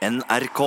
NRK. 0.00 0.60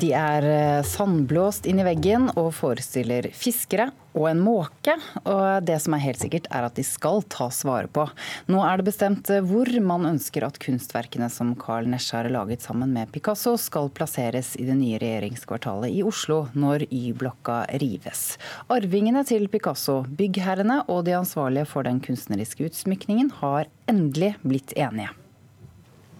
De 0.00 0.08
er 0.16 0.44
eh, 0.48 0.82
sandblåst 0.84 1.66
inn 1.68 1.80
i 1.80 1.84
veggen 1.84 2.30
og 2.40 2.50
forestiller 2.56 3.28
fiskere 3.36 3.90
og 4.16 4.30
en 4.30 4.40
måke. 4.40 4.94
Og 5.28 5.64
det 5.68 5.76
som 5.84 5.96
er 5.96 6.02
helt 6.06 6.20
sikkert, 6.20 6.48
er 6.52 6.64
at 6.64 6.76
de 6.76 6.84
skal 6.84 7.20
tas 7.28 7.60
vare 7.68 7.88
på. 7.92 8.06
Nå 8.48 8.62
er 8.64 8.80
det 8.80 8.86
bestemt 8.88 9.28
eh, 9.32 9.44
hvor 9.44 9.68
man 9.84 10.08
ønsker 10.08 10.46
at 10.46 10.56
kunstverkene 10.62 11.28
som 11.32 11.52
Carl 11.60 11.88
Nesje 11.92 12.16
har 12.16 12.30
laget 12.32 12.64
sammen 12.64 12.94
med 12.96 13.12
Picasso, 13.12 13.58
skal 13.60 13.92
plasseres 13.92 14.54
i 14.56 14.64
det 14.68 14.78
nye 14.80 15.00
regjeringskvartalet 15.02 15.98
i 16.00 16.04
Oslo 16.08 16.46
når 16.56 16.86
Y-blokka 16.88 17.62
rives. 17.84 18.38
Arvingene 18.72 19.24
til 19.28 19.50
Picasso, 19.52 20.00
byggherrene 20.08 20.80
og 20.88 21.04
de 21.08 21.18
ansvarlige 21.20 21.68
for 21.68 21.88
den 21.88 22.00
kunstneriske 22.04 22.70
utsmykningen 22.70 23.34
har 23.42 23.68
endelig 23.88 24.34
blitt 24.44 24.72
enige. 24.80 25.12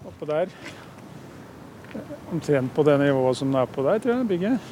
Oppå 0.09 0.29
der 0.29 0.53
omtrent 2.33 2.75
på 2.75 2.85
det 2.87 2.99
nivået 3.01 3.41
som 3.41 3.55
det 3.55 3.63
er 3.63 3.73
på 3.73 3.87
der, 3.87 4.03
tror 4.03 4.15
jeg, 4.15 4.29
bygget. 4.33 4.69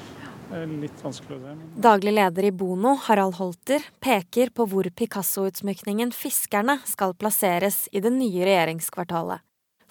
Er 0.54 0.68
litt 0.70 1.00
vanskelig 1.02 1.38
å 1.38 1.40
se. 1.42 1.54
Men... 1.58 1.72
Daglig 1.82 2.12
leder 2.14 2.46
i 2.46 2.52
Bono, 2.54 2.94
Harald 3.08 3.34
Holter, 3.40 3.82
peker 4.02 4.52
på 4.54 4.68
hvor 4.70 4.86
Picasso-utsmykningen 4.86 6.14
'Fiskerne' 6.14 6.78
skal 6.86 7.16
plasseres 7.18 7.88
i 7.90 8.02
det 8.04 8.14
nye 8.14 8.46
regjeringskvartalet. 8.46 9.42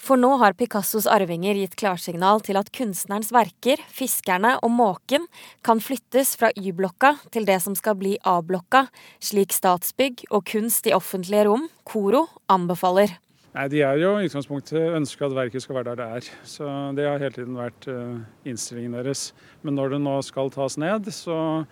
For 0.05 0.19
nå 0.19 0.35
har 0.41 0.53
Picassos 0.53 1.07
arvinger 1.09 1.57
gitt 1.57 1.75
klarsignal 1.79 2.41
til 2.45 2.59
at 2.59 2.71
kunstnerens 2.75 3.31
verker, 3.33 3.79
'Fiskerne' 3.89 4.57
og 4.61 4.71
'Måken' 4.71 5.27
kan 5.63 5.79
flyttes 5.79 6.35
fra 6.35 6.51
Y-blokka 6.55 7.15
til 7.31 7.45
det 7.45 7.61
som 7.63 7.75
skal 7.75 7.95
bli 7.95 8.17
A-blokka, 8.23 8.87
slik 9.19 9.55
Statsbygg 9.55 10.27
og 10.31 10.45
Kunst 10.45 10.87
i 10.87 10.93
offentlige 10.93 11.47
rom, 11.47 11.69
KORO, 11.83 12.27
anbefaler. 12.47 13.17
Nei, 13.55 13.69
De 13.71 13.79
er 13.87 14.01
jo 14.01 14.17
i 14.19 14.27
utgangspunktet 14.27 14.97
ønsker 14.97 15.29
at 15.29 15.35
verket 15.37 15.63
skal 15.63 15.77
være 15.77 15.93
der 15.93 15.99
det 16.01 16.07
er. 16.17 16.29
Så 16.43 16.67
Det 16.95 17.07
har 17.07 17.21
hele 17.23 17.35
tiden 17.37 17.55
vært 17.55 17.87
uh, 17.87 18.19
innstillingen 18.43 18.97
deres. 18.97 19.29
Men 19.63 19.77
når 19.79 19.95
det 19.95 20.01
nå 20.03 20.15
skal 20.27 20.51
tas 20.51 20.75
ned, 20.77 21.07
så 21.15 21.63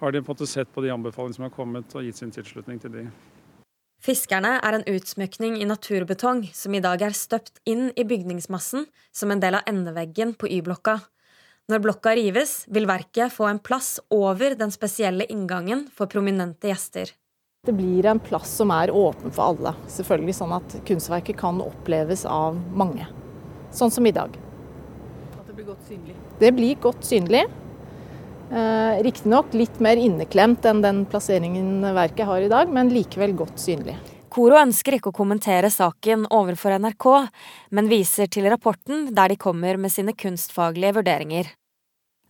har 0.00 0.12
de 0.12 0.22
på 0.22 0.32
en 0.32 0.34
måte 0.34 0.50
sett 0.50 0.70
på 0.74 0.82
de 0.82 0.90
anbefalingene 0.90 1.38
som 1.38 1.46
har 1.46 1.54
kommet 1.54 1.94
og 1.94 2.02
gitt 2.02 2.18
sin 2.18 2.34
tilslutning 2.34 2.82
til 2.82 2.94
de. 2.94 3.04
Fiskerne 4.02 4.56
er 4.62 4.76
en 4.76 4.86
utsmykning 4.86 5.56
i 5.58 5.66
naturbetong 5.66 6.44
som 6.54 6.74
i 6.74 6.82
dag 6.82 7.02
er 7.02 7.14
støpt 7.18 7.58
inn 7.66 7.88
i 7.98 8.06
bygningsmassen 8.06 8.86
som 9.14 9.30
en 9.34 9.42
del 9.42 9.58
av 9.58 9.66
endeveggen 9.70 10.34
på 10.38 10.50
Y-blokka. 10.58 11.00
Når 11.68 11.82
blokka 11.84 12.14
rives, 12.16 12.62
vil 12.66 12.86
verket 12.88 13.34
få 13.34 13.46
en 13.50 13.58
plass 13.62 13.98
over 14.14 14.54
den 14.58 14.70
spesielle 14.74 15.26
inngangen 15.30 15.86
for 15.94 16.10
prominente 16.10 16.70
gjester. 16.70 17.10
Det 17.68 17.74
blir 17.76 18.06
en 18.06 18.16
plass 18.18 18.48
som 18.56 18.70
er 18.72 18.88
åpen 18.96 19.28
for 19.28 19.50
alle. 19.52 19.74
Selvfølgelig 19.92 20.38
sånn 20.38 20.54
at 20.56 20.76
kunstverket 20.88 21.36
kan 21.36 21.58
oppleves 21.60 22.22
av 22.24 22.56
mange. 22.72 23.04
Sånn 23.76 23.90
som 23.92 24.06
i 24.08 24.12
dag. 24.16 24.32
At 25.34 25.42
det 25.44 25.56
blir 25.58 25.66
godt 25.66 25.82
synlig? 25.84 26.14
Det 26.40 26.50
blir 26.56 26.78
godt 26.80 27.02
synlig. 27.04 27.42
Eh, 28.48 29.02
Riktignok 29.04 29.52
litt 29.52 29.76
mer 29.84 30.00
inneklemt 30.00 30.64
enn 30.64 30.80
den 30.80 31.02
plasseringen 31.12 31.84
verket 31.92 32.24
har 32.30 32.40
i 32.40 32.48
dag, 32.48 32.72
men 32.72 32.88
likevel 32.88 33.34
godt 33.36 33.60
synlig. 33.60 33.98
Koro 34.32 34.56
ønsker 34.56 34.96
ikke 34.96 35.12
å 35.12 35.18
kommentere 35.18 35.68
saken 35.68 36.24
overfor 36.32 36.78
NRK, 36.80 37.08
men 37.76 37.90
viser 37.92 38.32
til 38.32 38.48
rapporten 38.48 39.10
der 39.12 39.34
de 39.34 39.36
kommer 39.36 39.76
med 39.76 39.92
sine 39.92 40.16
kunstfaglige 40.16 40.94
vurderinger. 41.02 41.52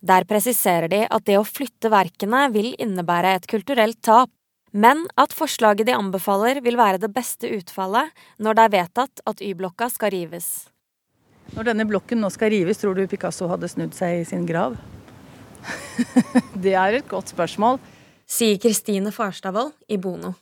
Der 0.03 0.27
presiserer 0.27 0.91
de 0.91 1.05
at 1.07 1.23
det 1.31 1.39
å 1.39 1.47
flytte 1.47 1.87
verkene 1.95 2.49
vil 2.51 2.73
innebære 2.75 3.37
et 3.39 3.47
kulturelt 3.47 4.01
tap, 4.03 4.35
men 4.71 5.05
at 5.17 5.33
forslaget 5.33 5.87
de 5.89 5.95
anbefaler 5.97 6.59
vil 6.65 6.77
være 6.77 7.01
det 7.01 7.09
beste 7.13 7.49
utfallet 7.57 8.11
når 8.37 8.57
det 8.57 8.65
er 8.65 8.73
vedtatt 8.75 9.23
at 9.29 9.41
Y-blokka 9.41 9.89
skal 9.89 10.13
rives. 10.13 10.69
Når 11.55 11.71
denne 11.71 11.85
blokken 11.89 12.21
nå 12.21 12.29
skal 12.33 12.51
rives, 12.53 12.77
tror 12.77 12.93
du 12.93 13.07
Picasso 13.09 13.47
hadde 13.49 13.69
snudd 13.71 13.95
seg 13.97 14.21
i 14.21 14.27
sin 14.29 14.45
grav? 14.45 14.77
det 16.63 16.75
er 16.77 16.99
et 16.99 17.07
godt 17.09 17.33
spørsmål. 17.33 17.79
Sier 18.29 18.59
Kristine 18.61 19.11
Farstavold 19.11 19.73
i 19.89 19.97
Bono. 19.97 20.35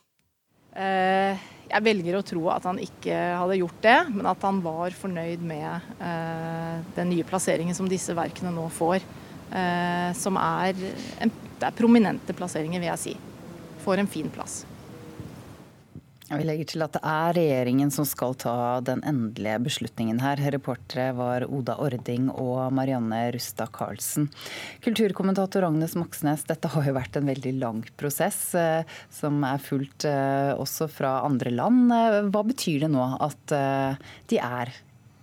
Eh, 0.75 1.45
jeg 1.67 1.83
velger 1.83 2.17
å 2.19 2.25
tro 2.27 2.43
at 2.51 2.67
han 2.67 2.81
ikke 2.83 3.15
hadde 3.39 3.59
gjort 3.61 3.79
det, 3.83 3.97
men 4.11 4.27
at 4.27 4.43
han 4.43 4.59
var 4.63 4.95
fornøyd 4.95 5.45
med 5.47 5.87
eh, 6.03 6.75
den 6.99 7.09
nye 7.13 7.27
plasseringen 7.27 7.75
som 7.77 7.87
disse 7.87 8.15
verkene 8.17 8.51
nå 8.55 8.67
får. 8.75 9.07
Eh, 9.47 10.11
som 10.19 10.35
er, 10.41 10.75
en, 11.23 11.31
det 11.31 11.69
er 11.69 11.79
prominente 11.79 12.35
plasseringer, 12.35 12.83
vil 12.83 12.91
jeg 12.91 13.03
si 13.05 13.15
får 13.87 14.03
en 14.03 14.11
fin 14.17 14.29
plass. 14.29 14.65
Vi 16.27 16.43
legger 16.43 16.67
til 16.67 16.83
at 16.83 16.91
det 16.91 16.99
er 17.07 17.35
regjeringen 17.37 17.91
som 17.93 18.03
skal 18.07 18.33
ta 18.35 18.53
den 18.83 18.99
endelige 19.07 19.61
beslutningen 19.63 20.17
her. 20.19 20.41
Reportere 20.51 21.13
var 21.15 21.45
Oda 21.47 21.77
Ording 21.79 22.27
og 22.33 22.73
Marianne 22.75 23.21
Rustad 23.31 23.71
Karlsen. 23.77 24.27
Kulturkommentator 24.83 25.63
Agnes 25.63 25.95
Moxnes, 25.95 26.43
dette 26.49 26.67
har 26.73 26.89
jo 26.89 26.97
vært 26.97 27.15
en 27.15 27.31
veldig 27.31 27.53
lang 27.61 27.79
prosess, 27.95 28.41
eh, 28.59 28.83
som 29.07 29.39
er 29.47 29.63
fulgt 29.63 30.03
eh, 30.09 30.51
også 30.51 30.89
fra 30.91 31.21
andre 31.23 31.55
land. 31.55 31.95
Eh, 31.95 32.19
hva 32.27 32.43
betyr 32.51 32.83
det 32.83 32.91
nå 32.91 33.07
at 33.23 33.55
de 34.27 34.41
er 34.43 34.75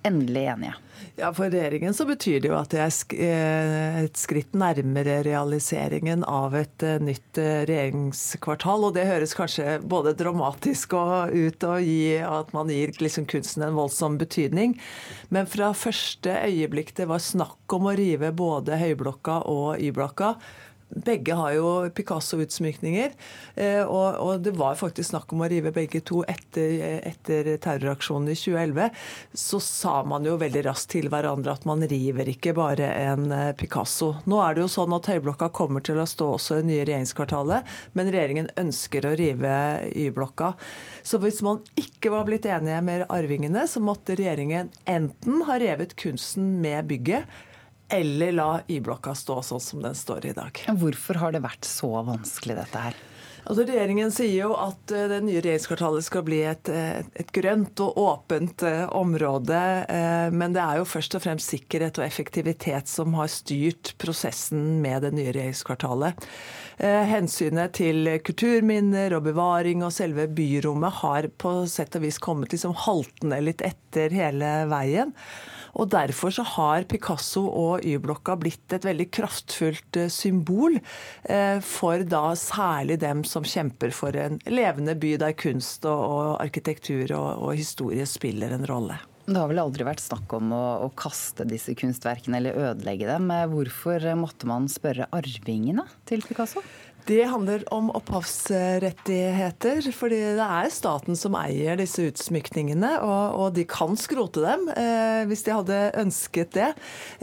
endelig 0.07 0.49
enige? 0.55 0.75
Ja, 1.17 1.31
For 1.35 1.51
regjeringen 1.51 1.95
så 1.95 2.07
betyr 2.09 2.41
det 2.43 2.51
jo 2.51 2.57
at 2.59 2.73
det 2.75 2.81
er 2.83 2.95
eh, 3.23 3.99
et 4.05 4.19
skritt 4.19 4.55
nærmere 4.59 5.21
realiseringen 5.27 6.25
av 6.27 6.57
et 6.59 6.83
eh, 6.83 6.99
nytt 7.03 7.39
eh, 7.39 7.63
regjeringskvartal. 7.69 8.89
Og 8.89 8.97
det 8.97 9.07
høres 9.07 9.37
kanskje 9.39 9.79
både 9.79 10.17
dramatisk 10.19 10.97
ut 10.97 11.69
og 11.69 11.87
gi 11.87 12.17
at 12.19 12.51
man 12.57 12.73
gir 12.73 12.95
liksom 12.99 13.29
kunsten 13.31 13.67
en 13.67 13.79
voldsom 13.79 14.19
betydning. 14.19 14.75
Men 15.35 15.47
fra 15.51 15.71
første 15.79 16.35
øyeblikk 16.49 16.95
det 16.99 17.07
var 17.11 17.23
snakk 17.23 17.79
om 17.79 17.91
å 17.91 17.97
rive 17.99 18.35
både 18.35 18.81
Høyblokka 18.81 19.45
og 19.51 19.79
Y-blokka, 19.79 20.35
begge 20.95 21.35
har 21.35 21.53
jo 21.57 21.69
Picasso-utsmykninger. 21.95 23.13
Eh, 23.55 23.83
og, 23.83 24.19
og, 24.21 24.41
det 24.45 24.55
var 24.59 24.79
faktisk 24.79 25.11
snakk 25.11 25.33
om 25.35 25.45
å 25.45 25.49
rive 25.51 25.73
begge 25.75 26.01
to 26.07 26.23
etter, 26.31 27.01
etter 27.11 27.51
terroraksjonen 27.63 28.31
i 28.33 28.37
2011. 28.39 28.91
Så 29.45 29.61
sa 29.65 29.97
man 30.09 30.27
jo 30.27 30.37
veldig 30.41 30.65
raskt 30.69 30.93
til 30.95 31.11
hverandre 31.13 31.55
at 31.55 31.67
man 31.69 31.85
river 31.91 32.31
ikke 32.31 32.55
bare 32.57 32.91
en 33.07 33.31
eh, 33.35 33.53
Picasso. 33.59 34.15
Nå 34.31 34.41
er 34.45 34.57
det 34.57 34.65
jo 34.65 34.73
sånn 34.77 34.95
at 34.97 35.11
Høyblokka 35.11 35.51
kommer 35.55 35.85
til 35.85 36.01
å 36.01 36.09
stå 36.09 36.31
også 36.37 36.61
i 36.61 36.69
nye 36.69 36.85
regjeringskvartalet, 36.85 37.75
men 37.99 38.13
regjeringen 38.13 38.53
ønsker 38.61 39.09
å 39.09 39.15
rive 39.19 39.55
Y-blokka. 39.95 40.55
Så 41.03 41.21
hvis 41.23 41.43
man 41.45 41.63
ikke 41.81 42.13
var 42.15 42.29
blitt 42.29 42.47
enige 42.49 42.81
med 42.85 43.07
arvingene, 43.13 43.67
så 43.71 43.83
måtte 43.85 44.17
regjeringen 44.19 44.71
enten 44.89 45.43
ha 45.49 45.59
revet 45.61 45.97
kunsten 46.01 46.57
med 46.65 46.89
bygget, 46.91 47.29
eller 47.89 48.33
la 48.33 48.51
Y-blokka 48.69 49.15
stå 49.19 49.41
sånn 49.43 49.63
som 49.63 49.83
den 49.85 49.97
står 49.99 50.31
i 50.31 50.37
dag. 50.37 50.63
Hvorfor 50.81 51.21
har 51.21 51.35
det 51.35 51.45
vært 51.45 51.69
så 51.69 51.91
vanskelig, 52.07 52.57
dette 52.63 52.87
her? 52.89 53.03
Altså 53.45 53.67
Regjeringen 53.69 54.13
sier 54.15 54.47
jo 54.47 54.55
at 54.57 54.93
eh, 54.95 55.07
det 55.11 55.19
nye 55.27 55.41
regjeringskvartalet 55.45 56.07
skal 56.07 56.25
bli 56.25 56.39
et, 56.49 56.69
eh, 56.73 57.03
et, 57.13 57.33
grønt 57.35 57.81
og 57.85 57.99
åpent 58.01 58.65
eh, 58.65 58.85
område. 58.97 59.61
Men 60.33 60.55
det 60.57 60.63
er 60.63 60.81
jo 60.81 60.89
først 60.89 61.17
og 61.19 61.25
fremst 61.27 61.53
sikkerhet 61.53 62.01
og 62.01 62.07
effektivitet 62.07 62.89
som 62.89 63.15
har 63.19 63.29
styrt 63.33 63.93
prosessen 64.01 64.81
med 64.85 65.05
det 65.05 65.13
nye 65.17 65.33
regjeringskvartalet. 65.35 66.25
Hensynet 66.81 67.77
til 67.79 68.09
kulturminner 68.27 69.15
og 69.15 69.29
bevaring 69.29 69.85
og 69.87 69.93
selve 69.95 70.27
byrommet 70.27 71.01
har 71.05 71.29
på 71.39 71.53
sett 71.71 71.95
og 71.99 72.03
vis 72.07 72.19
kommet 72.23 72.55
liksom 72.55 72.75
haltende 72.87 73.39
litt 73.45 73.63
etter 73.63 74.15
hele 74.15 74.55
veien. 74.73 75.15
Og 75.75 75.91
Derfor 75.95 76.35
så 76.35 76.45
har 76.47 76.87
Picasso 76.91 77.45
og 77.49 77.85
Y-blokka 77.87 78.37
blitt 78.41 78.75
et 78.75 78.87
veldig 78.87 79.09
kraftfullt 79.15 79.99
eh, 80.01 80.11
symbol 80.13 80.79
eh, 80.79 81.59
for 81.65 82.05
da 82.09 82.27
særlig 82.39 83.01
dem 83.03 83.25
som 83.29 83.47
kjemper 83.47 83.95
for 83.95 84.17
en 84.19 84.39
levende 84.47 84.95
by 84.99 85.17
der 85.23 85.35
kunst 85.39 85.87
og 85.89 86.39
arkitektur 86.43 87.15
og, 87.17 87.51
historie 87.55 88.07
spiller 88.09 88.55
en 88.55 88.67
rolle. 88.67 88.97
Det 89.25 89.39
har 89.39 89.49
vel 89.49 89.63
aldri 89.63 89.87
vært 89.87 90.03
snakk 90.05 90.35
om 90.37 90.51
å, 90.53 90.65
å, 90.85 90.89
kaste 90.99 91.47
disse 91.49 91.73
kunstverkene 91.79 92.41
eller 92.41 92.59
ødelegge 92.71 93.09
dem. 93.09 93.31
Hvorfor 93.53 94.05
måtte 94.21 94.49
man 94.51 94.67
spørre 94.69 95.09
arvingene 95.17 95.87
til 96.09 96.25
Picasso? 96.27 96.61
Det 97.05 97.27
handler 97.29 97.61
om 97.75 97.91
opphavsrettigheter. 97.93 99.93
fordi 99.93 100.21
det 100.39 100.45
er 100.45 100.71
staten 100.73 101.17
som 101.17 101.35
eier 101.37 101.77
disse 101.77 102.03
utsmykningene. 102.09 103.01
Og, 103.05 103.35
og 103.41 103.55
de 103.59 103.65
kan 103.69 103.97
skrote 104.01 104.41
dem 104.41 104.69
eh, 104.73 105.25
hvis 105.29 105.45
de 105.45 105.53
hadde 105.53 105.93
ønsket 106.01 106.55
det. 106.57 106.73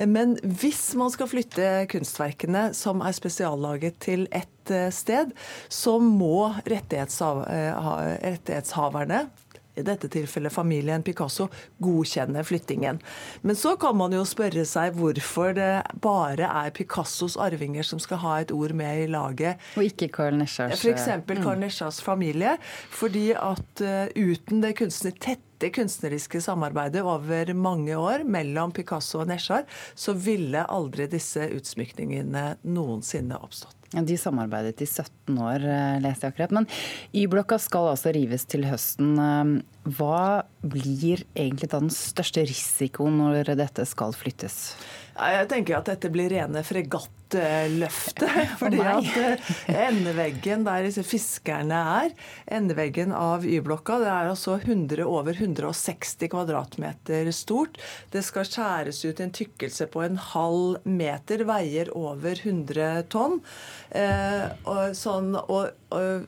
Men 0.06 0.38
hvis 0.44 0.96
man 1.00 1.10
skal 1.14 1.28
flytte 1.32 1.88
kunstverkene 1.90 2.74
som 2.78 3.02
er 3.02 3.12
spesiallaget 3.18 4.00
til 4.06 4.28
ett 4.30 4.70
eh, 4.70 4.92
sted, 4.94 5.34
så 5.70 5.98
må 5.98 6.52
eh, 6.52 6.62
rettighetshaverne 6.76 9.30
i 9.76 9.84
dette 9.86 10.10
tilfellet 10.12 10.54
familien 10.54 11.04
Picasso, 11.04 11.48
godkjenne 11.84 12.44
flyttingen. 12.44 13.00
Men 13.42 13.56
så 13.56 13.76
kan 13.80 13.98
man 13.98 14.14
jo 14.16 14.24
spørre 14.28 14.66
seg 14.68 14.98
hvorfor 14.98 15.56
det 15.58 15.72
bare 16.04 16.50
er 16.50 16.74
Picassos 16.76 17.38
arvinger 17.40 17.88
som 17.88 18.02
skal 18.02 18.22
ha 18.24 18.38
et 18.42 18.54
ord 18.56 18.76
med 18.78 19.06
i 19.06 19.10
laget. 19.12 19.62
Og 19.80 19.88
ikke 19.88 20.12
Carl 20.14 20.38
Nesjas 20.40 20.76
F.eks. 20.80 21.08
Mm. 21.24 21.44
Carl 21.44 21.62
Nesjas 21.62 22.02
familie. 22.04 22.58
Fordi 22.92 23.32
at 23.38 23.84
uh, 23.86 24.06
uten 24.16 24.64
det 24.64 24.76
kunstner 24.80 25.16
tette 25.16 25.72
kunstneriske 25.76 26.42
samarbeidet 26.42 27.04
over 27.06 27.54
mange 27.54 27.98
år 27.98 28.26
mellom 28.26 28.74
Picasso 28.76 29.22
og 29.22 29.30
Nesjar, 29.30 29.68
så 29.96 30.16
ville 30.18 30.66
aldri 30.66 31.08
disse 31.12 31.46
utsmykningene 31.54 32.56
noensinne 32.66 33.38
oppstått. 33.38 33.81
Ja, 33.92 34.02
de 34.08 34.16
samarbeidet 34.18 34.82
i 34.82 34.86
17 34.88 35.38
år, 35.38 35.66
eh, 35.68 36.00
leste 36.00 36.28
jeg 36.28 36.34
akkurat. 36.34 36.52
Men 36.56 36.68
Y-blokka 37.12 37.60
skal 37.60 37.92
altså 37.92 38.14
rives 38.16 38.46
til 38.48 38.64
høsten. 38.64 39.64
Hva 39.82 40.44
blir 40.62 41.24
egentlig 41.34 41.72
den 41.72 41.90
største 41.94 42.44
risikoen 42.46 43.18
når 43.18 43.56
dette 43.58 43.86
skal 43.90 44.14
flyttes? 44.14 44.76
Jeg 45.22 45.48
tenker 45.52 45.76
at 45.78 45.90
dette 45.90 46.10
blir 46.14 46.30
rene 46.32 46.62
fregattløftet. 46.66 48.30
Fordi 48.62 48.80
at 48.86 49.18
eh, 49.20 49.50
endeveggen 49.88 50.64
der 50.68 50.86
disse 50.86 51.04
fiskerne 51.06 51.82
er, 52.06 52.14
endeveggen 52.60 53.14
av 53.16 53.46
Y-blokka, 53.46 54.00
det 54.02 54.10
er 54.12 54.32
altså 54.32 54.60
100, 54.60 55.04
over 55.06 55.36
160 55.36 56.30
kvadratmeter 56.32 57.32
stort. 57.36 57.82
Det 58.14 58.24
skal 58.26 58.48
skjæres 58.48 59.04
ut 59.06 59.22
en 59.24 59.34
tykkelse 59.36 59.90
på 59.92 60.06
en 60.06 60.22
halv 60.32 60.80
meter, 60.86 61.46
veier 61.50 61.92
over 61.98 62.38
100 62.38 63.10
tonn. 63.12 63.42
Eh, 63.90 64.46
og, 64.70 64.96
sånn, 64.98 65.34
og, 65.42 65.74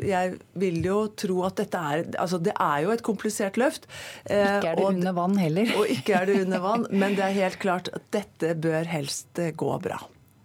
jeg 0.04 0.38
vil 0.60 0.82
jo 0.86 0.98
tro 1.20 1.44
at 1.48 1.58
dette 1.62 1.80
er 1.80 2.06
Altså, 2.20 2.40
det 2.44 2.54
er 2.60 2.84
jo 2.86 2.92
et 2.94 3.04
komplisert 3.06 3.58
løft. 3.60 3.88
Eh, 4.26 4.42
ikke 4.42 4.74
er 4.74 4.78
det 4.78 4.84
og, 4.84 4.92
under 4.94 5.16
vann 5.18 5.40
heller. 5.40 5.72
Og 5.80 5.90
ikke 5.92 6.18
er 6.20 6.30
det 6.30 6.42
under 6.46 6.64
vann, 6.68 6.86
men 6.92 7.18
det 7.18 7.26
er 7.28 7.40
helt 7.44 7.60
klart 7.62 7.90
at 7.94 8.06
dette 8.14 8.54
bør 8.60 8.88
helst 8.90 9.40
eh, 9.42 9.54
gå 9.56 9.72
bra. 9.84 10.00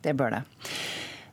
Det 0.05 0.15
bør 0.19 0.39
det. 0.39 0.43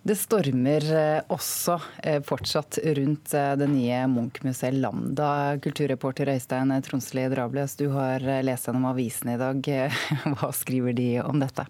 Det 0.06 0.14
stormer 0.22 0.86
eh, 0.94 1.22
også 1.34 1.80
eh, 2.04 2.20
fortsatt 2.26 2.78
rundt 2.98 3.34
det 3.34 3.70
nye 3.72 4.04
Munch-museet 4.12 4.78
Lambda. 4.78 5.58
Kulturreporter 5.64 6.30
Øystein 6.36 6.74
Tronsli 6.86 7.26
Drables, 7.34 7.78
du 7.80 7.88
har 7.96 8.26
lest 8.46 8.70
gjennom 8.70 8.86
avisene 8.92 9.38
i 9.38 9.42
dag. 9.42 9.72
Hva 10.38 10.52
skriver 10.54 10.94
de 10.98 11.10
om 11.26 11.42
dette? 11.42 11.66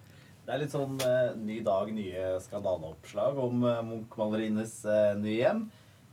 Det 0.45 0.53
er 0.53 0.61
litt 0.61 0.75
sånn 0.75 0.99
ny 1.41 1.61
dag, 1.65 1.89
nye 1.89 2.35
skandaleoppslag 2.43 3.39
om 3.41 3.63
Munch-malerinnes 3.63 4.77
nye 5.17 5.39
hjem. 5.39 5.65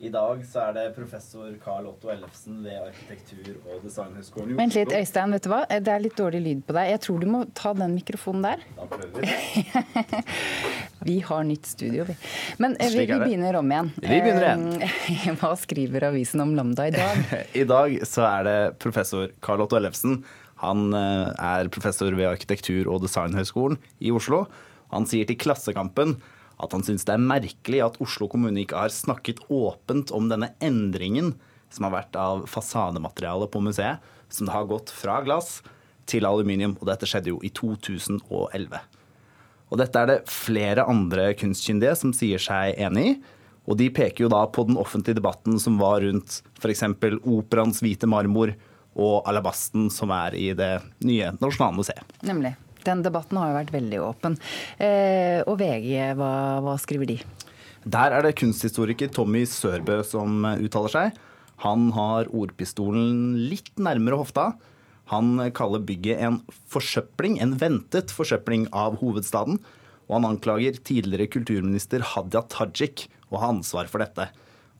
I 0.03 0.11
dag 0.11 0.41
så 0.51 0.65
er 0.65 0.73
det 0.75 0.85
professor 0.97 1.53
Carl 1.63 1.87
Otto 1.87 2.11
Ellefsen 2.11 2.57
ved 2.65 2.75
Arkitektur- 2.89 3.61
og 3.71 3.85
designhøgskolen 3.85 4.51
i 4.51 4.55
Oslo. 4.55 4.59
Vent 4.59 4.75
litt, 4.75 4.95
Øystein. 4.99 5.35
vet 5.37 5.45
du 5.45 5.51
hva? 5.53 5.61
Det 5.71 5.93
er 5.93 6.03
litt 6.03 6.17
dårlig 6.19 6.41
lyd 6.43 6.65
på 6.67 6.75
deg. 6.75 6.89
Jeg 6.91 7.03
tror 7.05 7.21
du 7.23 7.27
må 7.31 7.43
ta 7.55 7.71
den 7.79 7.95
mikrofonen 7.95 8.43
der. 8.49 8.65
Da 8.81 8.89
prøver 8.91 9.23
vi 9.23 9.63
det. 9.63 10.25
vi 11.09 11.17
har 11.29 11.47
nytt 11.47 11.71
studio, 11.71 12.09
vi. 12.09 12.17
Men 12.59 12.75
vi, 12.81 12.91
vi, 12.99 13.07
begynner 13.13 13.61
om 13.61 13.71
igjen. 13.71 13.93
Vi 14.01 14.11
begynner 14.11 14.49
igjen. 14.49 15.39
Hva 15.41 15.53
skriver 15.63 16.09
avisen 16.11 16.43
om 16.43 16.57
Lambda 16.59 16.91
i 16.91 16.97
dag? 16.99 17.23
I 17.63 17.67
dag 17.71 17.97
så 18.11 18.27
er 18.27 18.49
det 18.51 18.59
professor 18.83 19.31
Carl 19.39 19.63
Otto 19.63 19.79
Ellefsen 19.79 20.25
han 20.63 20.93
eh, 20.95 21.31
er 21.31 21.71
professor 21.75 22.15
ved 22.19 22.27
Arkitektur- 22.27 22.91
og 22.91 23.05
designhøgskolen 23.07 23.79
i 24.03 24.11
Oslo. 24.15 24.49
Han 24.91 25.07
sier 25.07 25.31
til 25.31 25.39
Klassekampen 25.39 26.19
at 26.63 26.75
han 26.77 26.85
syns 26.87 27.07
det 27.09 27.17
er 27.17 27.25
merkelig 27.25 27.83
at 27.85 27.99
Oslo 28.03 28.29
kommune 28.31 28.63
ikke 28.63 28.79
har 28.85 28.95
snakket 28.95 29.43
åpent 29.53 30.13
om 30.15 30.29
denne 30.31 30.53
endringen 30.63 31.35
som 31.73 31.89
har 31.89 31.95
vært 31.97 32.19
av 32.21 32.45
fasadematerialet 32.51 33.51
på 33.53 33.63
museet, 33.65 34.03
som 34.33 34.47
det 34.49 34.55
har 34.55 34.69
gått 34.71 34.93
fra 34.95 35.21
glass 35.25 35.61
til 36.09 36.27
aluminium. 36.29 36.77
Og 36.81 36.89
dette 36.91 37.09
skjedde 37.09 37.33
jo 37.33 37.41
i 37.45 37.51
2011. 37.53 38.81
Og 39.73 39.81
dette 39.81 40.01
er 40.03 40.11
det 40.11 40.19
flere 40.29 40.85
andre 40.89 41.31
kunstkyndige 41.39 41.95
som 41.99 42.13
sier 42.17 42.43
seg 42.43 42.77
enig 42.77 43.07
i. 43.09 43.15
Og 43.71 43.79
de 43.79 43.89
peker 43.95 44.27
jo 44.27 44.33
da 44.33 44.43
på 44.51 44.67
den 44.69 44.77
offentlige 44.81 45.21
debatten 45.21 45.57
som 45.63 45.79
var 45.81 46.03
rundt 46.05 46.41
f.eks. 46.59 46.85
operaens 47.23 47.81
hvite 47.85 48.11
marmor, 48.11 48.55
og 48.93 49.23
alabasten 49.25 49.87
som 49.89 50.11
er 50.13 50.35
i 50.37 50.51
det 50.57 50.75
nye 51.01 51.31
Nasjonalmuseet. 51.41 52.19
Nemlig. 52.29 52.53
Den 52.87 53.05
debatten 53.05 53.39
har 53.41 53.51
jo 53.51 53.59
vært 53.61 53.75
veldig 53.75 54.01
åpen. 54.03 54.39
Eh, 54.83 55.41
og 55.47 55.59
VG, 55.61 56.15
hva, 56.19 56.33
hva, 56.65 56.77
skriver 56.83 57.13
de? 57.13 57.19
Der 57.83 58.15
er 58.15 58.27
det 58.27 58.37
kunsthistoriker 58.39 59.11
Tommy 59.11 59.45
Sørbø 59.49 60.01
som 60.07 60.45
uttaler 60.55 60.93
seg. 60.93 61.23
Han 61.63 61.91
har 61.95 62.31
ordpistolen 62.35 63.37
litt 63.51 63.75
nærmere 63.79 64.19
hofta. 64.19 64.53
Han 65.13 65.37
kaller 65.55 65.83
bygget 65.85 66.23
en 66.25 66.41
forsøpling, 66.73 67.39
en 67.43 67.57
ventet 67.59 68.15
forsøpling 68.15 68.69
av 68.75 68.99
hovedstaden. 69.03 69.59
Og 70.09 70.19
han 70.19 70.29
anklager 70.33 70.79
tidligere 70.83 71.31
kulturminister 71.31 72.03
Hadia 72.15 72.43
Tajik 72.51 73.07
å 73.33 73.41
ha 73.43 73.51
ansvar 73.55 73.91
for 73.91 74.03
dette. 74.03 74.29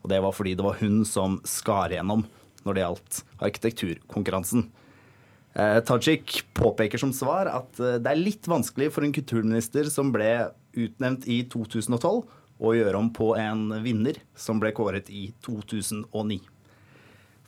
Og 0.03 0.11
det 0.11 0.19
var 0.23 0.35
fordi 0.35 0.55
det 0.59 0.65
var 0.65 0.79
hun 0.81 1.03
som 1.07 1.39
skar 1.47 1.93
igjennom 1.93 2.25
når 2.63 2.75
det 2.75 2.83
gjaldt 2.83 3.19
arkitekturkonkurransen. 3.43 4.67
Eh, 5.53 5.79
Tajik 5.85 6.41
påpeker 6.57 6.97
som 6.97 7.11
svar 7.13 7.45
at 7.51 7.77
eh, 7.77 7.99
det 8.01 8.09
er 8.09 8.17
litt 8.17 8.47
vanskelig 8.49 8.89
for 8.95 9.05
en 9.05 9.13
kulturminister 9.13 9.85
som 9.93 10.09
ble 10.13 10.49
utnevnt 10.73 11.27
i 11.29 11.43
2012, 11.45 12.23
å 12.63 12.71
gjøre 12.73 12.97
om 12.97 13.11
på 13.13 13.33
en 13.37 13.67
vinner 13.83 14.17
som 14.39 14.61
ble 14.61 14.71
kåret 14.73 15.11
i 15.13 15.27
2009. 15.45 16.39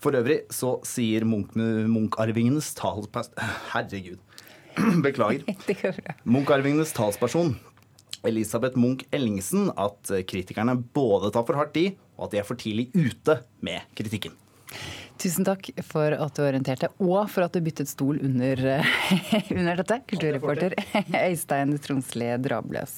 For 0.01 0.17
øvrig 0.19 0.43
så 0.53 0.75
sier 0.85 1.25
Munch-arvingenes 1.25 2.73
talsperson 2.77 3.33
Herregud. 3.73 4.21
Beklager. 5.05 5.47
Munch-arvingenes 6.35 6.93
talsperson 6.93 7.55
Elisabeth 8.25 8.77
Munch 8.77 9.05
Ellingsen 9.13 9.71
at 9.77 10.11
kritikerne 10.29 10.77
både 10.93 11.31
tar 11.33 11.45
for 11.47 11.57
hardt 11.57 11.77
i, 11.77 11.87
og 12.17 12.27
at 12.27 12.33
de 12.35 12.41
er 12.41 12.47
for 12.47 12.59
tidlig 12.59 12.89
ute 12.93 13.39
med 13.65 13.85
kritikken. 13.97 14.33
Tusen 15.21 15.47
takk 15.47 15.69
for 15.87 16.11
at 16.11 16.35
du 16.35 16.43
orienterte, 16.43 16.89
og 16.99 17.29
for 17.31 17.47
at 17.47 17.55
du 17.55 17.63
byttet 17.63 17.89
stol 17.89 18.19
under, 18.19 18.61
under 19.57 19.79
dette. 19.81 20.01
Kulturreporter 20.11 20.75
Øystein 21.25 21.77
Tronsli 21.81 22.33
Drabløs. 22.43 22.97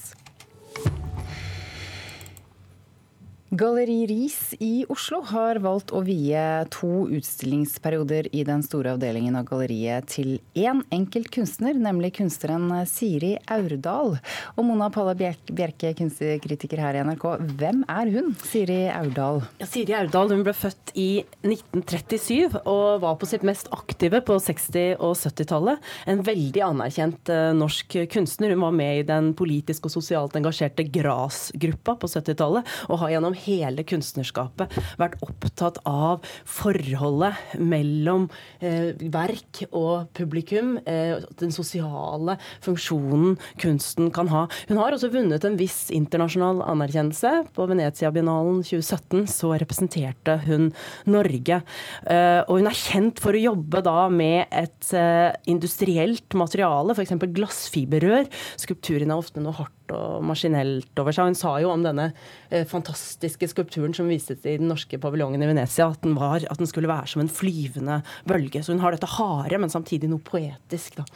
Galleri 3.50 4.08
Ris 4.08 4.54
i 4.60 4.86
Oslo 4.92 5.22
har 5.24 5.56
valgt 5.64 5.94
å 5.96 6.02
vie 6.04 6.40
to 6.68 7.06
utstillingsperioder 7.16 8.28
i 8.36 8.42
den 8.44 8.60
store 8.66 8.98
avdelingen 8.98 9.38
av 9.40 9.46
galleriet 9.48 10.10
til 10.12 10.34
én 10.52 10.82
enkelt 10.92 11.30
kunstner, 11.32 11.72
nemlig 11.72 12.12
kunstneren 12.18 12.74
Siri 12.92 13.38
Aurdal. 13.48 14.18
Og 14.58 14.68
Mona 14.68 14.90
Palle 14.92 15.14
Bjerke, 15.16 15.94
kunstkritiker 15.96 16.82
her 16.84 16.98
i 17.00 17.06
NRK, 17.08 17.24
hvem 17.62 17.86
er 17.88 18.12
hun, 18.18 18.34
Siri 18.50 18.82
Aurdal? 18.92 19.40
Ja, 19.62 19.70
Siri 19.72 19.96
Aurdal 19.96 20.36
hun 20.36 20.44
ble 20.44 20.52
født 20.52 20.92
i 21.00 21.24
1937 21.48 22.60
og 22.66 23.00
var 23.06 23.16
på 23.16 23.32
sitt 23.32 23.48
mest 23.48 23.72
aktive 23.72 24.20
på 24.28 24.42
60- 24.44 25.00
og 25.00 25.16
70-tallet. 25.16 25.88
En 26.12 26.26
veldig 26.28 26.66
anerkjent 26.68 27.32
uh, 27.32 27.56
norsk 27.56 27.96
kunstner. 28.12 28.52
Hun 28.58 28.68
var 28.68 28.76
med 28.76 29.06
i 29.06 29.08
den 29.08 29.32
politisk 29.40 29.88
og 29.88 29.96
sosialt 29.96 30.36
engasjerte 30.36 30.84
GRAS-gruppa 30.92 31.96
på 32.04 32.12
70-tallet, 32.12 32.78
og 32.92 33.04
har 33.06 33.16
gjennom 33.16 33.37
hele 33.46 33.86
kunstnerskapet 33.88 34.74
vært 35.00 35.18
opptatt 35.26 35.80
av 35.88 36.26
forholdet 36.48 37.58
mellom 37.60 38.28
eh, 38.62 38.94
verk 39.14 39.64
og 39.72 40.10
publikum. 40.18 40.76
Eh, 40.88 41.18
den 41.40 41.54
sosiale 41.56 42.38
funksjonen 42.66 43.38
kunsten 43.62 44.12
kan 44.16 44.32
ha. 44.34 44.46
Hun 44.70 44.82
har 44.82 44.96
også 44.96 45.12
vunnet 45.14 45.46
en 45.48 45.58
viss 45.60 45.88
internasjonal 45.94 46.64
anerkjennelse. 46.66 47.34
På 47.56 47.68
Venezia-biennalen 47.70 48.64
2017 48.66 49.28
så 49.32 49.54
representerte 49.60 50.40
hun 50.48 50.72
Norge. 51.10 51.62
Eh, 52.08 52.42
og 52.46 52.60
hun 52.60 52.70
er 52.70 52.78
kjent 52.78 53.22
for 53.24 53.36
å 53.36 53.46
jobbe 53.48 53.84
da 53.86 54.08
med 54.12 54.46
et 54.52 54.92
eh, 54.98 55.32
industrielt 55.50 56.38
materiale, 56.38 56.96
f.eks. 56.96 57.18
glassfiberrør. 57.38 58.30
Skulpturene 58.60 59.14
er 59.14 59.26
ofte 59.26 59.44
noe 59.44 59.56
hardt 59.58 59.77
og 59.96 60.24
maskinelt 60.28 61.02
over 61.02 61.16
seg. 61.16 61.32
Hun 61.32 61.40
sa 61.40 61.56
jo 61.64 61.72
om 61.74 61.84
denne 61.86 62.10
eh, 62.50 62.66
fantastiske 62.68 63.50
skulpturen 63.52 63.96
som 63.98 64.10
vises 64.12 64.44
i 64.46 64.58
den 64.60 64.70
norske 64.72 65.00
paviljongen 65.02 65.44
i 65.44 65.50
Venezia, 65.50 65.90
at 65.92 66.04
den, 66.06 66.18
var, 66.20 66.44
at 66.44 66.62
den 66.62 66.70
skulle 66.70 66.92
være 66.92 67.12
som 67.12 67.24
en 67.24 67.32
flyvende 67.32 68.02
bølge. 68.30 68.64
Så 68.64 68.76
hun 68.76 68.84
har 68.84 68.96
dette 68.96 69.10
harde, 69.18 69.62
men 69.62 69.74
samtidig 69.74 70.12
noe 70.12 70.24
poetisk. 70.24 71.00
da. 71.02 71.08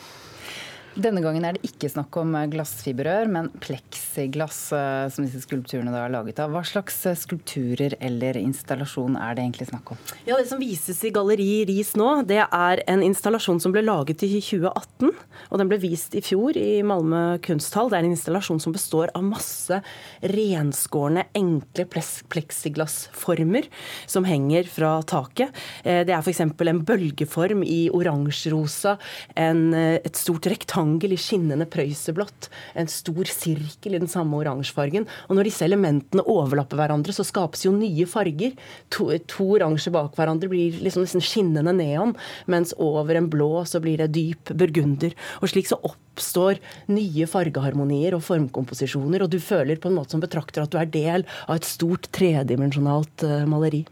Denne 0.91 1.23
gangen 1.23 1.45
er 1.47 1.55
det 1.55 1.69
ikke 1.69 1.91
snakk 1.91 2.17
om 2.19 2.33
glassfiberrør, 2.51 3.29
men 3.31 3.51
pleksiglass 3.63 4.00
eh, 4.17 5.09
som 5.09 5.25
disse 5.25 5.41
skulpturene 5.45 5.93
er 5.95 6.11
laget 6.11 6.39
av. 6.43 6.51
Hva 6.51 6.63
slags 6.67 6.97
eh, 7.07 7.15
skulpturer 7.17 7.95
eller 8.03 8.37
installasjon 8.39 9.15
er 9.15 9.37
det 9.37 9.45
egentlig 9.45 9.67
snakk 9.69 9.93
om? 9.93 10.01
Ja, 10.27 10.37
Det 10.37 10.47
som 10.49 10.59
vises 10.59 10.99
i 11.07 11.11
Galleri 11.13 11.63
Ris 11.69 11.93
nå, 11.95 12.09
det 12.27 12.41
er 12.43 12.83
en 12.91 13.03
installasjon 13.05 13.61
som 13.63 13.73
ble 13.73 13.83
laget 13.85 14.23
i 14.27 14.29
2018. 14.41 15.11
Og 15.49 15.61
den 15.61 15.71
ble 15.71 15.79
vist 15.81 16.15
i 16.17 16.23
fjor 16.25 16.57
i 16.59 16.81
Malmö 16.83 17.39
kunsthall. 17.45 17.89
Det 17.91 17.99
er 17.99 18.07
en 18.07 18.15
installasjon 18.15 18.61
som 18.63 18.75
består 18.75 19.13
av 19.15 19.23
masse 19.23 19.81
renskårne, 20.21 21.25
enkle 21.37 21.87
plexiglassformer 21.87 23.69
som 24.05 24.27
henger 24.27 24.67
fra 24.71 24.93
taket. 25.07 25.55
Det 25.83 26.11
er 26.11 26.19
f.eks. 26.19 26.43
en 26.43 26.83
bølgeform 26.85 27.63
i 27.63 27.87
oransjerosa, 27.93 28.97
et 29.35 30.19
stort 30.19 30.49
rektangel 30.51 31.15
i 31.15 31.19
skinnende 31.19 31.67
prøyserblått, 31.71 32.49
en 32.77 32.89
stor 32.91 33.29
sirkel 33.31 33.97
i 33.97 34.00
den 34.01 34.11
samme 34.11 34.39
oransjefargen. 34.41 35.07
Og 35.29 35.37
når 35.37 35.49
disse 35.49 35.65
elementene 35.65 36.25
overlapper 36.29 36.79
hverandre, 36.79 37.15
så 37.15 37.25
skapes 37.27 37.65
jo 37.65 37.73
nye 37.75 38.07
farger. 38.09 38.55
To, 38.95 39.09
to 39.29 39.47
oransje 39.57 39.93
bak 39.93 40.17
hverandre 40.17 40.49
blir 40.51 40.81
liksom 40.83 41.05
nesten 41.05 41.23
skinnende 41.23 41.75
neon, 41.77 42.15
mens 42.51 42.75
over 42.81 43.17
en 43.17 43.29
blå 43.31 43.63
så 43.69 43.81
blir 43.83 44.01
det 44.01 44.11
dyp 44.17 44.53
burgunder. 44.57 45.15
Og 45.41 45.53
slik 45.53 45.69
så 45.69 45.79
oppstår 45.87 46.59
nye 46.91 47.29
fargeharmonier 47.29 48.17
og 48.17 48.25
formkomposisjoner, 48.27 49.23
og 49.23 49.31
du 49.31 49.39
føler 49.41 49.81
på 49.81 49.91
en 49.91 49.97
måte 49.99 50.15
som 50.15 50.23
betrakter 50.23 50.65
at 50.65 50.73
du 50.73 50.79
er 50.81 50.91
del 50.91 51.25
av 51.47 51.57
et 51.59 51.67
stort 51.67 52.11
tredimensjonalt 52.15 53.27
uh, 53.27 53.41
maleri. 53.49 53.85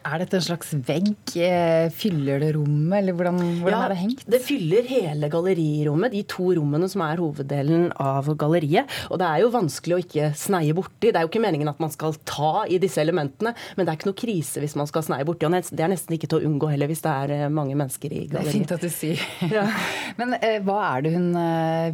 Er 0.00 0.22
dette 0.22 0.38
en 0.38 0.44
slags 0.44 0.70
vegg? 0.72 1.12
Eh, 1.36 1.90
fyller 1.92 2.40
det 2.40 2.54
rommet, 2.56 2.94
eller 3.02 3.16
hvordan, 3.16 3.40
hvordan 3.60 3.74
ja, 3.74 3.80
er 3.84 3.92
det 3.92 3.98
hengt? 4.00 4.22
Det 4.32 4.40
fyller 4.40 4.86
hele 4.88 5.28
gallerirommet, 5.32 6.14
de 6.14 6.22
to 6.30 6.46
rommene 6.56 6.88
som 6.88 7.02
er 7.04 7.20
hoveddelen 7.20 7.90
av 8.00 8.30
galleriet. 8.40 8.88
Og 9.12 9.20
det 9.20 9.28
er 9.28 9.42
jo 9.42 9.50
vanskelig 9.52 9.96
å 9.96 10.00
ikke 10.00 10.30
sneie 10.40 10.76
borti. 10.76 11.10
Det 11.10 11.20
er 11.20 11.26
jo 11.26 11.30
ikke 11.30 11.42
meningen 11.44 11.68
at 11.68 11.82
man 11.82 11.92
skal 11.92 12.16
ta 12.24 12.64
i 12.64 12.78
disse 12.80 13.02
elementene, 13.02 13.52
men 13.76 13.84
det 13.84 13.92
er 13.92 14.00
ikke 14.00 14.08
noe 14.08 14.20
krise 14.22 14.62
hvis 14.62 14.76
man 14.80 14.88
skal 14.88 15.04
sneie 15.04 15.26
borti. 15.28 15.44
Og 15.44 15.68
det 15.68 15.84
er 15.84 15.92
nesten 15.92 16.16
ikke 16.16 16.30
til 16.32 16.40
å 16.40 16.48
unngå 16.48 16.72
heller 16.72 16.88
hvis 16.88 17.04
det 17.04 17.14
er 17.26 17.36
eh, 17.36 17.44
mange 17.52 17.76
mennesker 17.76 18.16
i 18.16 18.22
galleriet. 18.24 18.48
Det 18.48 18.54
er 18.54 18.56
fint 18.56 18.76
at 18.78 18.86
du 18.86 18.92
sier. 18.94 19.26
Ja. 19.50 19.64
men 20.20 20.36
eh, 20.38 20.60
hva 20.64 20.78
er 20.92 21.04
det 21.04 21.10
hun 21.16 21.32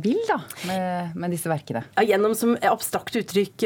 vil, 0.05 0.19
da, 0.29 0.37
med, 0.69 1.15
med 1.17 1.33
disse 1.33 1.49
verkene? 1.51 1.83
Ja, 1.97 2.05
gjennom 2.13 2.37
som 2.39 2.55
abstrakt 2.69 3.17
uttrykk, 3.19 3.65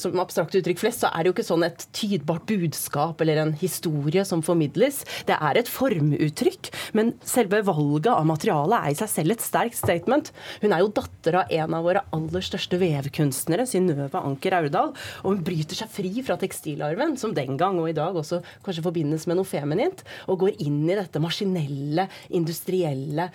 som 0.00 0.20
abstrakt 0.22 0.54
uttrykk 0.56 0.80
flest, 0.80 1.02
så 1.02 1.10
er 1.10 1.24
det 1.24 1.32
jo 1.32 1.36
ikke 1.36 1.48
sånn 1.48 1.66
et 1.66 1.88
tydbart 1.96 2.46
budskap 2.48 3.20
eller 3.24 3.42
en 3.42 3.56
historie 3.60 4.24
som 4.28 4.42
formidles. 4.44 5.02
Det 5.28 5.36
er 5.36 5.58
et 5.58 5.70
formuttrykk, 5.70 6.70
men 6.98 7.14
selve 7.26 7.60
valget 7.66 8.10
av 8.12 8.26
materialet 8.28 8.78
er 8.78 8.94
i 8.94 8.98
seg 8.98 9.12
selv 9.12 9.34
et 9.34 9.44
sterkt 9.44 9.78
statement. 9.78 10.32
Hun 10.62 10.74
er 10.74 10.82
jo 10.82 10.92
datter 10.94 11.40
av 11.42 11.52
en 11.58 11.76
av 11.78 11.86
våre 11.86 12.04
aller 12.14 12.44
største 12.44 12.78
vevkunstnere, 12.80 13.66
Synnøve 13.68 14.22
Anker 14.22 14.58
Aurdal. 14.58 14.94
Og 15.24 15.32
hun 15.32 15.44
bryter 15.46 15.78
seg 15.78 15.92
fri 15.92 16.12
fra 16.24 16.38
tekstilarven, 16.40 17.16
som 17.20 17.34
den 17.36 17.58
gang 17.60 17.78
og 17.80 17.90
i 17.90 17.96
dag 17.96 18.16
også 18.16 18.40
kanskje 18.66 18.84
forbindes 18.86 19.26
med 19.28 19.38
noe 19.38 19.48
feminint, 19.48 20.04
og 20.28 20.42
går 20.44 20.62
inn 20.64 20.82
i 20.88 20.96
dette 20.98 21.22
maskinelle, 21.22 22.08
industrielle 22.34 23.28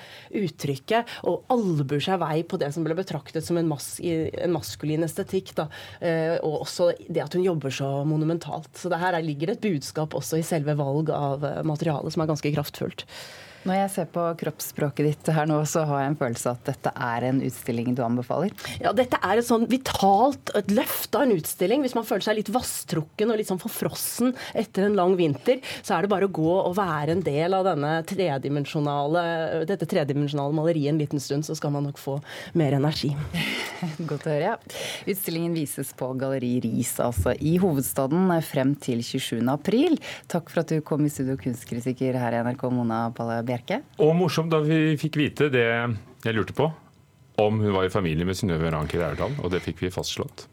uttrykket 0.43 1.19
og 1.29 1.47
albuer 1.53 2.01
seg 2.03 2.19
vei 2.21 2.41
på 2.47 2.59
det 2.61 2.71
som 2.75 2.85
ble 2.85 2.95
betraktet 2.97 3.45
som 3.45 3.57
en, 3.59 3.69
mas 3.69 3.95
en 4.03 4.53
maskulin 4.55 5.05
estetikk. 5.05 5.53
Da. 5.57 5.67
Eh, 6.03 6.35
og 6.43 6.63
også 6.63 6.91
det 7.07 7.23
at 7.23 7.37
hun 7.37 7.45
jobber 7.45 7.73
så 7.73 7.89
monumentalt. 8.07 8.71
Så 8.77 8.91
det 8.91 9.01
her 9.01 9.17
ligger 9.23 9.53
et 9.53 9.63
budskap 9.63 10.12
også 10.17 10.39
i 10.39 10.45
selve 10.45 10.75
valg 10.79 11.11
av 11.13 11.45
eh, 11.47 11.61
materiale, 11.67 12.11
som 12.13 12.23
er 12.23 12.31
ganske 12.31 12.53
kraftfullt. 12.55 13.05
Når 13.63 13.77
jeg 13.77 13.91
ser 13.93 14.07
på 14.11 14.23
kroppsspråket 14.41 15.07
ditt 15.07 15.29
her 15.31 15.47
nå, 15.47 15.61
så 15.69 15.85
har 15.87 16.03
jeg 16.03 16.11
en 16.11 16.17
følelse 16.19 16.51
av 16.51 16.57
at 16.59 16.71
dette 16.73 16.91
er 17.07 17.27
en 17.29 17.39
utstilling 17.47 17.93
du 17.95 18.01
anbefaler? 18.03 18.51
Ja, 18.83 18.91
dette 18.95 19.19
er 19.23 19.39
et 19.39 19.47
sånn 19.47 19.67
vitalt 19.71 20.51
et 20.59 20.71
løft 20.73 21.15
av 21.15 21.23
en 21.23 21.35
utstilling. 21.37 21.83
Hvis 21.85 21.95
man 21.95 22.07
føler 22.07 22.25
seg 22.25 22.39
litt 22.41 22.51
vasstrukken 22.53 23.31
og 23.31 23.39
litt 23.39 23.47
sånn 23.47 23.61
forfrossen 23.61 24.33
etter 24.59 24.89
en 24.89 24.97
lang 24.99 25.15
vinter, 25.19 25.61
så 25.79 25.95
er 25.95 26.03
det 26.03 26.11
bare 26.11 26.27
å 26.27 26.33
gå 26.35 26.57
og 26.57 26.75
være 26.75 27.15
en 27.15 27.23
del 27.23 27.55
av 27.55 27.63
denne 27.69 27.93
tredimensjonale, 28.09 29.23
dette 29.69 29.87
tredimensjonale 29.89 30.55
maleriet 30.59 30.91
en 30.91 30.99
liten 30.99 31.23
stund, 31.23 31.47
så 31.47 31.55
skal 31.55 31.71
man 31.75 31.87
nok 31.87 32.01
få 32.01 32.17
mer 32.59 32.75
energi. 32.75 33.13
Godt 34.09 34.27
å 34.27 34.33
høre. 34.33 34.53
ja. 34.53 34.57
Utstillingen 35.07 35.55
vises 35.55 35.93
på 35.95 36.11
Galleri 36.19 36.57
Ris, 36.63 36.97
altså 37.03 37.31
i 37.39 37.55
hovedstaden, 37.63 38.27
frem 38.43 38.75
til 38.83 38.99
27. 39.03 39.39
april. 39.51 39.97
Takk 40.31 40.51
for 40.51 40.63
at 40.63 40.75
du 40.75 40.83
kom 40.85 41.07
i 41.07 41.11
studio, 41.13 41.39
kunstkritiker 41.39 42.19
her 42.19 42.35
i 42.35 42.43
NRK, 42.43 42.67
Mona 42.73 43.05
Palle 43.15 43.39
Bjerke. 43.53 43.81
Og 44.01 44.15
morsomt 44.17 44.51
da 44.53 44.59
vi 44.65 44.97
fikk 44.99 45.19
vite 45.21 45.51
det 45.53 45.67
jeg 45.67 46.35
lurte 46.35 46.55
på, 46.57 46.69
om 47.41 47.61
hun 47.61 47.73
var 47.75 47.85
i 47.87 47.93
familie 47.93 48.25
med 48.25 48.37
Synnøve 48.37 48.71
Ranker 48.73 49.05
Aurdal, 49.05 49.37
og 49.41 49.53
det 49.53 49.63
fikk 49.65 49.85
vi 49.85 49.93
fastslått. 49.93 50.47